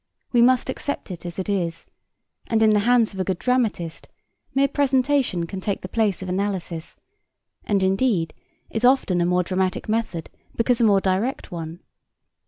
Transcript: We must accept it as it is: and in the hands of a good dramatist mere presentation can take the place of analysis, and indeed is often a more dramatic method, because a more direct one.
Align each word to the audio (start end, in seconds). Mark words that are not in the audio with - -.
We 0.31 0.41
must 0.41 0.71
accept 0.71 1.11
it 1.11 1.27
as 1.27 1.37
it 1.37 1.47
is: 1.47 1.85
and 2.47 2.63
in 2.63 2.71
the 2.71 2.79
hands 2.89 3.13
of 3.13 3.19
a 3.19 3.23
good 3.23 3.37
dramatist 3.37 4.07
mere 4.55 4.67
presentation 4.67 5.45
can 5.45 5.61
take 5.61 5.81
the 5.83 5.87
place 5.87 6.23
of 6.23 6.27
analysis, 6.29 6.97
and 7.65 7.83
indeed 7.83 8.33
is 8.71 8.83
often 8.83 9.21
a 9.21 9.27
more 9.27 9.43
dramatic 9.43 9.87
method, 9.87 10.31
because 10.55 10.81
a 10.81 10.85
more 10.85 11.01
direct 11.01 11.51
one. 11.51 11.81